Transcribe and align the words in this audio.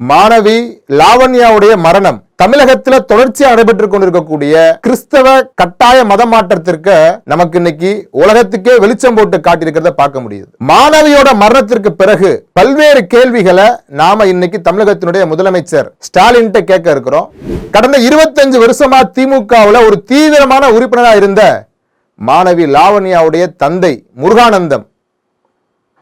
மாணவி 0.00 0.54
லாவண்யாவுடைய 0.98 1.72
மரணம் 1.84 2.16
தமிழகத்துல 2.42 2.94
தொடர்ச்சியா 3.10 3.48
நடைபெற்றுக் 3.50 3.92
கொண்டிருக்கக்கூடிய 3.92 4.54
கிறிஸ்தவ 4.84 5.26
கட்டாய 5.60 5.98
மத 6.10 6.22
மாற்றத்திற்கு 6.32 6.96
நமக்கு 7.32 7.58
இன்னைக்கு 7.60 7.90
உலகத்துக்கே 8.22 8.74
வெளிச்சம் 8.84 9.16
போட்டு 9.18 9.36
காட்டியிருக்கிறத 9.46 9.92
பார்க்க 10.00 10.22
முடியுது. 10.24 10.48
மாணவியோட 10.70 11.28
மரணத்திற்கு 11.42 11.92
பிறகு 12.00 12.30
பல்வேறு 12.58 13.02
கேள்விகளை 13.14 13.68
நாம 14.00 14.26
இன்னைக்கு 14.32 14.60
தமிழகத்தினுடைய 14.68 15.22
முதலமைச்சர் 15.32 15.88
ஸ்டாலின் 16.08 16.50
கேட்க 16.70 16.88
இருக்கிறோம். 16.94 17.28
கடந்த 17.76 18.00
25 18.08 18.64
வருஷமா 18.64 19.00
திமுகவுல 19.18 19.84
ஒரு 19.86 19.98
தீவிரமான 20.10 20.72
உறுப்பினரா 20.78 21.14
இருந்த 21.20 21.44
மாணவி 22.18 22.66
லாவண்யாவுடைய 22.76 23.46
தந்தை 23.62 23.94
முருகானந்தம். 24.24 24.84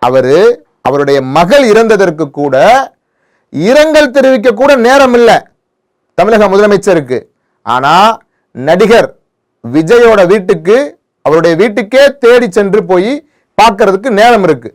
அவரு 0.02 0.40
அவருடைய 0.88 1.18
மகள் 1.36 1.64
இறந்ததற்கு 1.72 2.24
கூட 2.40 2.56
இரங்கல் 3.52 4.14
தெரிவிக்க 4.16 4.50
கூட 4.60 4.72
நேரம் 4.86 5.14
இல்லை 5.18 5.36
தமிழக 6.18 6.46
முதலமைச்சருக்கு. 6.52 7.18
ஆனா 7.66 7.94
நடிகர் 8.68 9.08
விஜயோட 9.64 10.20
வீட்டுக்கு 10.32 10.76
அவருடைய 11.26 11.54
வீட்டுக்கே 11.62 12.04
தேடி 12.24 12.48
சென்று 12.56 12.80
போய் 12.90 13.12
பார்க்கறதுக்கு 13.58 14.10
நேரம் 14.20 14.44
இருக்கு. 14.46 14.68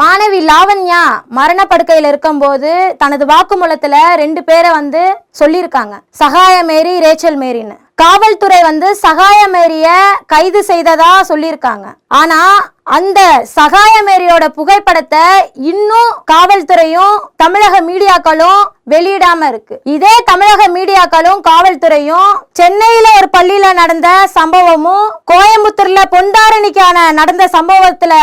மாணவி 0.00 0.40
லாவண்யா 0.50 1.02
மரணப்படுக்கையில் 1.38 2.08
இருக்கும்போது 2.10 2.70
தனது 3.02 3.24
வாக்குமூலத்துல 3.32 3.96
ரெண்டு 4.22 4.40
பேரை 4.48 4.70
வந்து 4.80 5.02
சொல்லியிருக்காங்க. 5.40 5.94
சகாய 6.22 6.56
மேரி 6.70 6.92
ரேச்சல் 7.06 7.40
மேரின்னு 7.44 7.76
காவல்துறை 7.98 8.62
வந்து 8.62 8.88
சகாயமேரிய 9.02 9.88
கைது 10.26 10.60
செய்ததா 10.68 11.10
சொல்லியிருக்காங்க. 11.28 11.86
ஆனா 12.08 12.40
அந்த 12.82 13.20
சகாய 13.56 13.92
மேரியோட 14.06 14.44
புகைப்படத்தை 14.48 15.26
இன்னும் 15.70 16.10
காவல்துறையும் 16.32 17.14
தமிழக 17.36 17.80
மீடியாக்களும் 17.80 18.62
வெளியிடாம 18.86 19.46
இருக்கு. 19.50 19.74
இதே 19.94 20.14
தமிழக 20.30 20.62
மீடியாக்களும் 20.74 21.38
காவல்துறையும் 21.46 22.32
சென்னையில 22.58 23.06
ஒரு 23.18 23.28
பள்ளியில 23.36 23.66
நடந்த 23.72 24.08
சம்பவமும் 24.34 25.06
கோயம்புத்தூர்ல 25.30 26.00
பொண்டாரணிக்கான 26.14 26.96
நடந்த 27.18 27.44
சம்பவத்துல 27.54 28.14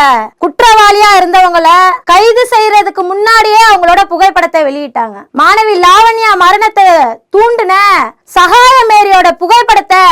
குற்றவாளியா 0.44 1.10
இருந்தவங்கள 1.20 1.68
கைது 2.12 2.44
செய்யறதுக்கு 2.54 3.04
முன்னாடியே 3.12 3.62
அவங்களோட 3.70 4.02
புகைப்படத்தை 4.14 4.62
வெளியிட்டாங்க. 4.64 5.18
மாணவி 5.40 5.76
லாவண்யா 5.86 6.32
மரணத்தை 6.44 6.88
தூண்டுன 7.36 7.74
சகாய 8.36 8.76
மேரியோட 8.92 9.30
புகைப்படத்தை 9.42 10.04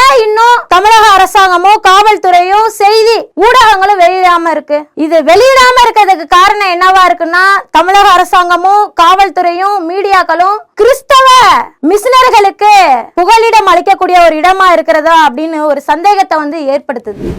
ஏன் 0.00 0.14
இன்னும் 0.24 0.60
தமிழக 0.68 1.04
அரசாங்கமும் 1.24 1.78
காவல்துறையும் 1.86 2.66
செய்தி 2.78 3.14
ஊடகங்களும் 3.44 4.00
வெளியிடாம 4.02 4.50
இருக்கு. 4.54 4.78
இது 5.04 5.16
வெளியிடாம 5.28 5.76
இருக்கிறதுக்கு 5.84 6.26
காரணம் 6.34 6.72
என்னவா 6.74 7.02
இருக்குன்னா 7.08 7.44
தமிழக 7.76 8.08
அரசாங்கமும் 8.16 8.82
காவல்துறையும் 9.00 9.76
மீடியாக்களும் 9.90 10.58
கிறிஸ்தவ 10.80 11.28
மிஷினர்களுக்கு 11.90 12.72
புகலிடம் 13.20 13.70
அளிக்கக்கூடிய 13.72 14.18
ஒரு 14.26 14.36
இடமா 14.40 14.66
இருக்கிறதா 14.74 15.14
அப்படின்னு 15.28 15.60
ஒரு 15.70 15.82
சந்தேகத்தை 15.90 16.36
வந்து 16.42 16.60
ஏற்படுத்துது. 16.74 17.32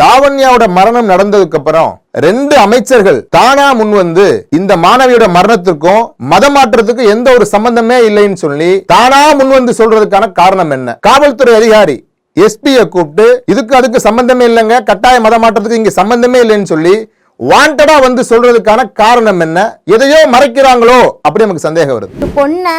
லாவண்யாவோட 0.00 0.64
மரணம் 0.76 1.10
நடந்ததுக்கு 1.12 1.58
அப்புறம் 1.58 1.90
ரெண்டு 2.26 2.54
அமைச்சர்கள் 2.64 3.18
தானா 3.36 3.66
முன் 3.78 3.94
வந்து 4.00 4.26
இந்த 4.58 4.72
மாணவியோட 4.84 5.26
மரணத்துக்கும் 5.36 6.04
மத 6.32 6.44
மாற்றத்துக்கும் 6.56 7.10
எந்த 7.14 7.28
ஒரு 7.38 7.46
சம்பந்தமே 7.54 7.98
இல்லைன்னு 8.08 8.38
சொல்லி 8.44 8.70
தானா 8.94 9.22
முன் 9.40 9.56
வந்து 9.56 9.74
சொல்றதுக்கான 9.80 10.30
காரணம் 10.40 10.74
என்ன? 10.78 10.96
காவல்துறை 11.08 11.54
அதிகாரி 11.56 11.98
எஸ்பியை 12.36 12.88
கூப்பிட்டு 12.88 13.26
இதுக்கு 13.46 13.74
அதுக்கு 13.76 14.00
சம்பந்தமே 14.00 14.44
இல்லைங்க 14.44 14.84
கட்டாய 14.84 15.18
மத 15.18 15.38
மாற்றத்துக்கு 15.38 15.76
இங்க 15.76 15.90
சம்பந்தமே 15.90 16.38
இல்லைன்னு 16.40 16.64
சொல்லி 16.64 16.94
வாண்டடா 17.40 17.94
வந்து 18.00 18.22
சொல்றதுக்கான 18.22 18.92
காரணம் 18.92 19.40
என்ன? 19.40 19.58
எதையோ 19.86 20.18
மறைக்கிறாங்களோ 20.26 20.96
அப்படி 21.22 21.44
நமக்கு 21.44 21.66
சந்தேகம் 21.66 21.96
வருது. 21.96 22.12
பொண்ணை 22.34 22.74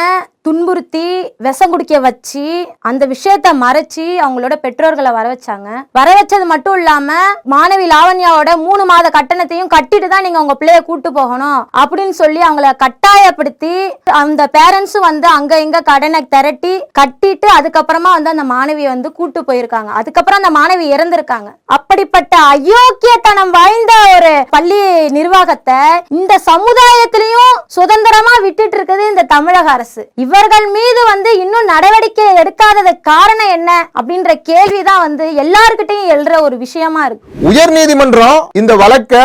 துன்புறுத்தி 0.45 1.07
விஷம் 1.45 1.71
குடிக்க 1.71 1.95
வச்சு 2.05 2.43
அந்த 2.89 3.03
விஷயத்த 3.11 3.47
மறைச்சு 3.63 4.05
அவங்களோட 4.23 4.53
பெற்றோர்களை 4.63 5.11
வர 5.17 5.25
வச்சாங்க. 5.31 5.67
வர 5.97 6.07
வச்சது 6.17 6.45
மட்டும் 6.51 6.77
இல்லாம 6.79 7.17
மாணவி 7.53 7.85
லாவண்யாவோட 7.91 8.51
மூணு 8.63 8.83
மாத 8.91 9.09
கட்டணத்தையும் 9.17 9.69
கட்டிட்டு 9.73 10.07
தான் 10.13 10.25
நீங்க 10.25 10.39
உங்க 10.43 10.55
பிள்ளைய 10.61 10.79
கூட்டு 10.87 11.09
போகணும் 11.19 11.59
அப்படின்னு 11.81 12.15
சொல்லி 12.21 12.41
அவங்கள 12.47 12.71
கட்டாயப்படுத்தி 12.83 13.73
அந்த 14.21 14.47
பேரண்ட்ஸும் 14.57 15.07
வந்து 15.09 15.29
அங்க 15.37 15.59
இங்க 15.65 15.81
கடனை 15.91 16.21
திரட்டி 16.35 16.73
கட்டிட்டு 16.99 17.49
அதுக்கப்புறமா 17.57 18.11
வந்து 18.17 18.33
அந்த 18.33 18.45
மாணவியை 18.53 18.89
வந்து 18.93 19.11
கூட்டு 19.19 19.41
போயிருக்காங்க. 19.49 19.91
அதுக்கப்புறம் 20.01 20.41
அந்த 20.41 20.51
மாணவி 20.57 20.87
இறந்திருக்காங்க. 20.95 21.49
அப்படிப்பட்ட 21.77 22.33
அயோக்கியத்தனம் 22.55 23.53
வாய்ந்த 23.59 23.93
ஒரு 24.17 24.33
பள்ளி 24.55 24.81
நிர்வாகத்தை 25.19 25.79
இந்த 26.19 26.33
சமுதாயத்திலையும் 26.49 27.55
சுதந்திரமா 27.77 28.35
விட்டுட்டு 28.47 28.77
இருக்குது 28.79 29.05
இந்த 29.13 29.29
தமிழக 29.37 29.69
அரசு. 29.77 30.01
இவர்கள் 30.31 30.65
மீது 30.75 31.01
வந்து 31.09 31.29
இன்னும் 31.43 31.69
நடவடிக்கை 31.71 32.25
எடுக்காததுக்கு 32.41 33.01
காரணம் 33.09 33.49
என்ன 33.55 33.69
அப்படின்ற 33.99 34.31
கேள்விதான் 34.49 35.01
வந்து 35.05 35.25
எல்லார்கிட்டையும் 35.43 36.11
எழுற 36.13 36.33
ஒரு 36.45 36.55
விஷயமா 36.63 37.01
இருக்கு. 37.07 37.25
உயர் 37.49 37.73
நீதிமன்றம் 37.77 38.37
இந்த 38.59 38.73
வழக்க 38.83 39.15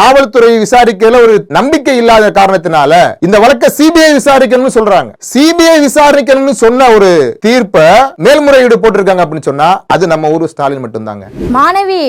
காவல்துறை 0.00 0.50
விசாரிக்கையில 0.64 1.20
ஒரு 1.26 1.34
நம்பிக்கை 1.58 1.96
இல்லாத 2.02 2.26
காரணத்தினால 2.40 2.92
இந்த 3.26 3.36
வழக்க 3.44 3.70
சிபிஐ 3.78 4.10
விசாரிக்கணும்னு 4.18 4.76
சொல்றாங்க. 4.78 5.10
சிபிஐ 5.32 5.76
விசாரிக்கணும்னு 5.86 6.54
சொன்ன 6.64 6.88
ஒரு 6.96 7.10
தீர்ப்பை 7.46 7.86
மேல்முறையீடு 8.26 8.82
போட்டிருக்காங்க 8.82 9.24
அப்படின்னு 9.24 9.50
சொன்னா 9.50 9.68
அது 9.96 10.06
நம்ம 10.14 10.32
ஊரு 10.36 10.48
ஸ்டாலின் 10.54 10.84
மட்டும்தாங்க. 10.86 11.26
மாணவி 11.58 12.02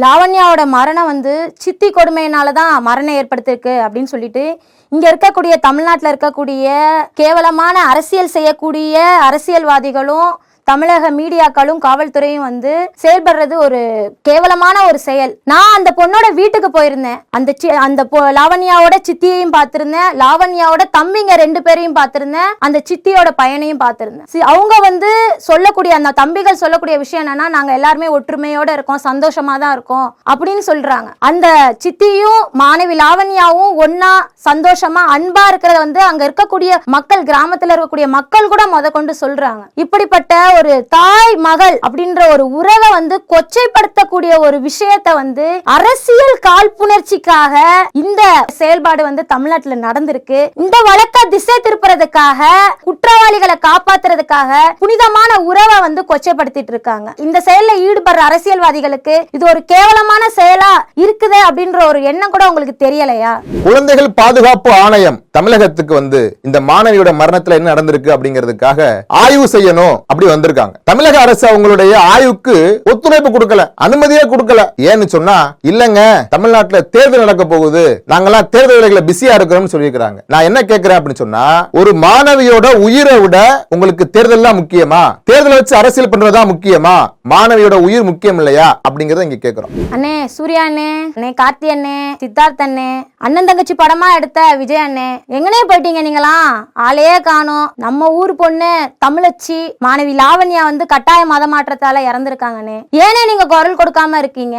லாவண்யாவோட 0.00 0.62
மரணம் 0.70 1.08
வந்து 1.08 1.32
சித்தி 1.58 1.88
கொடுமையினால 1.90 2.48
தான் 2.52 2.74
மரணம் 2.82 3.16
ஏற்படுத்திருக்கு 3.20 3.74
அப்படின்னு 3.84 4.12
சொல்லிட்டு 4.12 4.44
இங்கே 4.92 5.06
இருக்கக்கூடிய 5.08 5.54
தமிழ்நாட்டில் 5.60 6.10
இருக்கக்கூடிய 6.10 6.68
கேவலமான 7.14 7.76
அரசியல் 7.86 8.32
செய்யக்கூடிய 8.32 8.94
அரசியல்வாதிகளும் 9.26 10.30
தமிழக 10.70 11.10
மீடியாக்களும் 11.10 11.78
காவல்துறையும் 11.78 12.40
வந்து 12.40 12.90
செயல்படுறது 13.02 13.56
ஒரு 13.56 14.12
கேவலமான 14.22 14.86
ஒரு 14.86 14.98
செயல். 14.98 15.38
நான் 15.44 15.74
அந்த 15.76 15.94
பொண்ணோட 15.96 16.32
வீட்டுக்கு 16.32 16.80
போயிருந்தேன். 16.80 17.20
அந்த 17.30 17.54
சி- 17.64 17.66
அந்த 17.66 18.06
பொ- 18.12 18.36
லாவண்யாவோட 18.36 18.96
சித்தியையும் 19.02 19.50
பார்த்திருந்தேன். 19.56 20.18
லாவண்யாவோட 20.18 20.82
தம்பிங்க 20.98 21.34
ரெண்டு 21.34 21.62
பேரையும் 21.62 21.94
பார்த்திருந்தேன். 21.94 22.50
அந்த 22.58 22.82
சித்தியோட 22.90 23.30
பையனையும் 23.36 23.80
பார்த்திருந்தேன். 23.80 24.26
சி- 24.32 24.38
அவங்க 24.38 24.76
வந்து 24.80 25.34
சொல்லக்கூடிய 25.36 25.94
அந்த 25.94 26.10
தம்பிகள் 26.10 26.54
சொல்லக்கூடிய 26.54 26.98
விஷயம் 26.98 27.26
என்னன்னா 27.26 27.48
நாங்க 27.48 27.72
எல்லாருமே 27.72 28.18
ஒற்றுமையோட 28.18 28.72
இருக்கோம் 28.72 29.00
சந்தோஷமா 29.04 29.58
தான் 29.58 29.72
இருக்கோம் 29.72 30.16
அப்படின்னு 30.30 30.58
சொல்றாங்க. 30.66 31.08
அந்த 31.18 31.76
சித்தியும் 31.84 32.42
மாணவி 32.58 32.98
லாவண்யாவும் 32.98 33.72
ஒன்னா 33.78 34.26
சந்தோஷமா 34.50 35.00
அன்பா 35.16 35.40
இருக்கிறத 35.50 35.76
வந்து 35.76 36.00
அங்க 36.00 36.32
இருக்கக்கூடிய 36.32 36.76
மக்கள் 36.84 37.22
கிராமத்துல 37.22 37.66
இருக்கக்கூடிய 37.66 38.06
மக்கள் 38.06 38.48
கூட 38.48 38.64
முத 38.64 38.90
கொண்டு 38.90 39.14
சொல்றாங்க. 39.20 39.66
இப்படிப்பட்ட 39.74 40.58
ஒரு 40.60 40.72
தாய் 40.94 41.34
மகள் 41.44 41.76
அப்படின்ற 41.86 42.20
ஒரு 42.32 42.44
உறவை 42.58 42.88
வந்து 42.96 43.16
கொச்சைப்படுத்தக்கூடிய 43.32 44.32
ஒரு 44.46 44.56
விஷயத்தை 44.66 45.12
வந்து 45.20 45.46
அரசியல் 45.74 46.34
காழ்ப்புணர்ச்சிக்காக 46.46 47.54
இந்த 48.02 48.22
செயல்பாடு 48.58 49.02
வந்து 49.08 49.22
தமிழ்நாட்டுல 49.32 49.76
நடந்திருக்கு. 49.84 50.40
இந்த 50.62 50.76
வழக்க 50.88 51.22
திசை 51.34 51.56
திருப்புறதுக்காக 51.66 52.48
குற்றவாளிகளை 52.86 53.56
காப்பாத்துறதுக்காக 53.68 54.50
புனிதமான 54.82 55.30
உறவை 55.50 55.78
வந்து 55.86 56.04
கொச்சைப்படுத்திட்டு 56.10 56.74
இருக்காங்க. 56.74 57.08
இந்த 57.24 57.38
செயல்ல 57.48 57.78
ஈடுபடுற 57.86 58.22
அரசியல்வாதிகளுக்கு 58.28 59.16
இது 59.38 59.44
ஒரு 59.52 59.62
கேவலமான 59.74 60.22
செயலா 60.38 60.72
இருக்குது 61.04 61.40
அப்படின்ற 61.48 61.80
ஒரு 61.92 62.00
எண்ணம் 62.12 62.34
கூட 62.36 62.44
உங்களுக்கு 62.50 62.76
தெரியலையா? 62.86 63.32
குழந்தைகள் 63.68 64.10
பாதுகாப்பு 64.20 64.72
ஆணையம் 64.84 65.18
தமிழகத்துக்கு 65.34 65.94
வந்து 65.94 66.20
இந்த 66.46 66.58
மாணவியோட 66.68 67.10
மரணத்துல 67.18 67.56
என்ன 67.58 67.68
நடந்திருக்கு 67.70 68.10
அப்படிங்கிறதுக்காக 68.14 68.80
ஆய்வு 69.20 69.46
செய்யணும் 69.52 69.96
அப்படி 70.10 70.26
வந்திருக்காங்க. 70.30 70.74
தமிழக 70.90 71.16
அரசு 71.20 71.44
அவங்களுடைய 71.50 71.92
ஆய்வுக்கு 72.12 72.56
ஒத்துழைப்பு 72.92 73.30
கொடுக்கல 73.30 73.64
அனுமதியே 73.86 74.22
கொடுக்கல. 74.32 74.60
ஏன்னு 74.90 75.06
சொன்னா 75.14 75.36
இல்லங்க 75.70 76.00
தமிழ்நாட்டுல 76.34 76.80
தேர்தல் 76.94 77.24
நடக்க 77.24 77.44
போகுது 77.44 77.84
நாங்கெல்லாம் 78.12 78.48
தேர்தல் 78.54 78.78
வேலைகளை 78.78 79.02
பிஸியா 79.10 79.34
இருக்கிறோம்னு 79.38 79.72
சொல்லியிருக்கிறாங்க. 79.74 80.18
நான் 80.32 80.46
என்ன 80.48 80.62
கேட்கிறேன் 80.62 80.98
அப்படின்னு 80.98 81.22
சொன்னா 81.24 81.44
ஒரு 81.80 81.92
மாணவியோட 82.04 82.66
உயிரை 82.86 83.16
விட 83.24 83.36
உங்களுக்கு 83.74 84.04
தேர்தல்லாம் 84.16 84.58
முக்கியமா? 84.60 85.02
தேர்தல் 85.30 85.56
வச்சு 85.58 85.74
அரசியல் 85.80 86.12
பண்றதா 86.12 86.44
முக்கியமா? 86.52 86.96
மாணவியோட 87.32 87.74
உயிர் 87.86 88.08
முக்கியம் 88.10 88.38
இல்லையா? 88.40 88.68
அப்படிங்கறத 88.86 89.26
இங்க 89.28 89.40
கேட்கிறோம். 89.42 89.72
அண்ணே 89.94 90.14
சூர்யா 90.36 90.64
அண்ணே 90.68 90.88
அண்ணே 91.14 91.30
கார்த்தி 91.40 91.68
அண்ணே 91.74 91.96
சித்தார்த் 92.22 92.62
அண்ணே 92.66 92.90
அண்ணன் 93.26 93.48
தங்கச்சி 93.50 93.74
படமா 93.74 94.08
எடுத்த 94.18 94.40
விஜய் 94.60 94.84
அண்ணே 94.84 95.08
எங்கனே 95.36 95.60
போயிட்டீங்க 95.68 96.00
நீங்களாம் 96.06 96.48
ஆளையே 96.84 97.16
காணோம். 97.28 97.66
நம்ம 97.84 98.08
ஊர் 98.20 98.32
பொண்ணு 98.40 98.70
தமிழச்சி 99.04 99.58
மாணவி 99.84 100.12
லாவண்யா 100.20 100.62
வந்து 100.68 100.84
கட்டாய 100.92 101.22
மத 101.32 101.46
மாற்றத்தால 101.54 102.02
இறந்துருக்காங்கன்னு. 102.08 102.76
ஏனே 103.04 103.22
நீங்க 103.30 103.46
குரல் 103.52 103.78
கொடுக்காம 103.80 104.18
இருக்கீங்க? 104.22 104.58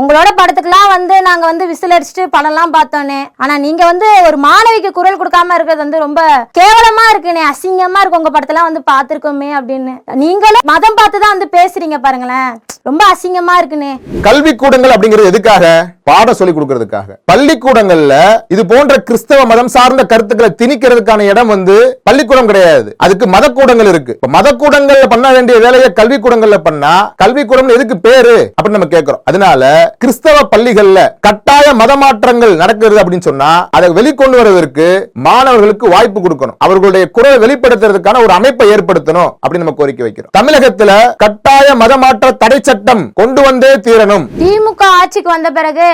உங்களோட 0.00 0.28
படத்துக்குலாம் 0.40 0.88
வந்து 0.96 1.16
நாங்க 1.28 1.44
வந்து 1.50 1.68
விசில் 1.72 1.96
அடிச்சுட்டு 1.96 2.26
படம்லாம் 2.36 2.74
பார்த்தோன்னே. 2.78 3.20
ஆனா 3.42 3.56
நீங்க 3.66 3.84
வந்து 3.90 4.10
ஒரு 4.28 4.40
மாணவிக்கு 4.46 4.92
குரல் 4.98 5.20
கொடுக்காம 5.20 5.56
இருக்கிறது 5.58 5.84
வந்து 5.84 6.04
ரொம்ப 6.06 6.20
கேவலமா 6.60 7.06
இருக்குனே 7.12 7.44
அசிங்கமா 7.52 8.00
இருக்கு 8.02 8.20
உங்க 8.20 8.32
படத்தெல்லாம் 8.36 8.70
வந்து 8.70 8.84
பார்த்திருக்கோமே 8.92 9.50
அப்படின்னு. 9.60 9.94
நீங்களும் 10.24 10.66
மதம் 10.72 10.98
பார்த்து 11.00 11.22
தான் 11.24 11.34
வந்து 11.34 11.48
பேசுறீங்க 11.58 11.98
பாருங்களேன். 12.06 12.52
ரொம்ப 12.86 13.02
அசிங்கமா 13.12 13.54
இருக்குண்ணே 13.60 13.92
கல்விக்கூடங்கள் 14.26 14.92
அப்படிங்கிறது 14.94 15.30
எதுக்காக? 15.30 15.64
பாடம் 16.08 16.36
சொல்லி 16.38 16.52
கொடுக்கறதுக்காக. 16.54 17.08
பள்ளிக்கூடங்கள்ல 17.30 18.14
இது 18.54 18.62
போன்ற 18.66 18.94
கிறிஸ்தவ 19.08 19.40
மதம் 19.50 19.70
சார்ந்த 19.74 20.02
கருத்துக்களை 20.12 20.50
திணிக்கிறதுக்கான 20.60 21.26
இடம் 21.32 21.50
வந்து 21.52 21.74
பள்ளிக்கூடம் 22.08 22.48
கிடையாது. 22.50 22.88
அதுக்கு 23.04 23.26
மதக்கூடங்கள் 23.34 23.90
இருக்கு. 23.92 24.12
இப்ப 24.16 24.30
மதக்கூடங்கள்ல 24.36 25.08
பண்ண 25.14 25.32
வேண்டிய 25.32 25.56
வேலையை 25.64 25.88
கல்விக்கூடங்கள்ல 25.98 26.58
பண்ணா 26.68 26.92
கல்விக்கூடம் 27.22 27.74
எதுக்கு 27.76 27.96
பேரு? 28.06 28.36
அப்படின்னு 28.54 28.78
நம்ம 28.78 28.88
கேட்கிறோம் 28.94 29.22
அதனால 29.24 29.92
கிறிஸ்தவ 30.04 30.36
பள்ளிகள்ல 30.54 31.02
கட்டாய 31.26 31.74
மதமாற்றங்கள் 31.82 32.54
நடக்கிறது 32.62 33.00
அப்படின்னு 33.02 33.28
சொன்னா 33.28 33.50
அதை 33.78 33.90
வெளிக்கொண்டு 33.98 34.38
வருவதற்கு 34.40 34.88
மாணவர்களுக்கு 35.28 35.88
வாய்ப்பு 35.96 36.20
கொடுக்கணும். 36.20 36.58
அவர்களுடைய 36.58 37.10
குரலை 37.18 37.38
வெளிப்படுத்துறதுக்கான 37.44 38.22
ஒரு 38.24 38.34
அமைப்பை 38.38 38.70
ஏற்படுத்தணும் 38.76 39.30
அப்படின்னு 39.42 39.64
நம்ம 39.64 39.76
கோரிக்கை 39.82 40.06
வைக்கிறோம். 40.08 40.34
தமிழகத்துல 40.40 40.90
கட்டாய 41.24 41.68
மதமாற்ற 41.84 42.34
தடை 42.44 42.58
சட்டம் 42.58 42.76
கொண்டு 43.14 43.42
வந்தே 43.42 43.76
தீரணும். 43.76 44.26
திமுக 44.40 44.82
ஆட்சிக்கு 45.00 45.30
வந்த 45.30 45.50
பிறகு 45.50 45.88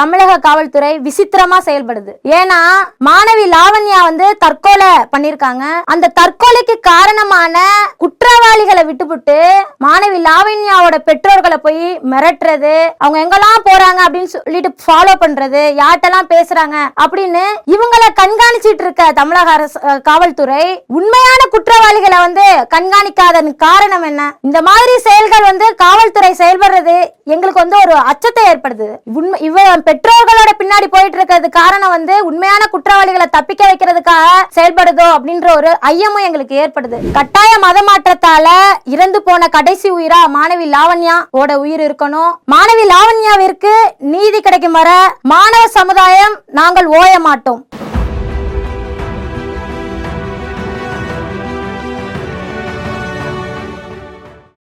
தமிழக 0.00 0.34
காவல்துறை 0.46 0.92
விசித்திரமா 1.06 1.58
செயல்படுது. 1.68 2.12
ஏன்னா 2.38 2.60
மாணவி 3.06 3.44
லாவண்யா 3.54 3.98
வந்து 4.08 4.26
தற்கொலை 4.44 4.92
பண்ணிருக்காங்க. 5.14 5.64
அந்த 5.92 6.12
தற்கொலைக்கு 6.20 6.74
காரணமான 6.90 7.56
குற்றவாளிகளை 8.02 8.82
விட்டுவிட்டு 8.88 9.38
மாணவி 9.84 10.18
லாவண்யாவோட 10.26 10.96
பெற்றோர்களை 11.08 11.58
போய் 11.64 11.84
மிரட்டுறது 12.12 12.74
அவங்க 13.02 13.18
எங்கெல்லாம் 13.24 13.66
போறாங்க 13.68 14.00
அப்படின்னு 14.06 14.32
சொல்லிட்டு 14.34 14.70
ஃபாலோ 14.84 15.14
பண்றது 15.22 15.62
யார்கிட்டலாம் 15.80 16.30
பேசுறாங்க 16.34 16.76
அப்படின்னு 17.04 17.44
இவங்கள 17.74 18.04
கண்காணிச்சிட்டு 18.20 18.84
இருக்க 18.86 19.04
தமிழக 19.20 19.50
அரசு 19.56 19.78
காவல்துறை 20.08 20.62
உண்மையான 20.98 21.40
குற்றவாளிகளை 21.54 22.20
வந்து 22.26 22.46
கண்காணிக்காதன் 22.74 23.52
காரணம் 23.66 24.06
என்ன? 24.10 24.22
இந்த 24.48 24.58
மாதிரி 24.68 24.94
செயல்கள் 25.08 25.48
வந்து 25.50 25.68
காவல்துறை 25.84 26.32
செயல்படுறது 26.42 26.96
எங்களுக்கு 27.34 27.64
வந்து 27.64 27.78
ஒரு 27.84 27.96
அச்சத்தை 28.10 28.44
ஏற்படுது 28.52 28.88
உண்மை 29.18 29.36
இவ 29.48 29.58
பெற்றோர்களோட 29.90 30.50
பின்னாடி 30.58 30.86
போயிட்டு 30.90 31.16
இருக்கிறது 31.18 31.48
காரணம் 31.60 31.92
வந்து 31.94 32.14
உண்மையான 32.28 32.62
குற்றவாளிகளை 32.72 33.26
தப்பிக்க 33.36 33.62
வைக்கிறதுக்காக 33.68 34.26
செயல்படுதோ 34.56 35.06
அப்படின்ற 35.14 35.48
ஒரு 35.58 35.70
ஐயமும் 35.90 36.26
எங்களுக்கு 36.26 36.54
ஏற்படுது. 36.62 36.98
கட்டாய 37.16 37.52
மத 37.64 37.78
மாற்றத்தால 37.88 38.46
இறந்து 38.94 39.20
போன 39.28 39.48
கடைசி 39.56 39.88
உயிரா 39.96 40.20
மாணவி 40.36 40.68
லாவண்யா 40.76 41.16
ஓட 41.40 41.50
உயிர் 41.64 41.82
இருக்கணும். 41.88 42.32
மாணவி 42.54 42.86
லாவண்யாவிற்கு 42.92 43.74
நீதி 44.14 44.40
கிடைக்கும் 44.46 44.78
வர 44.80 44.90
மாணவ 45.34 45.64
சமுதாயம் 45.78 46.36
நாங்கள் 46.60 46.88
ஓய 47.00 47.12
மாட்டோம். 47.28 47.60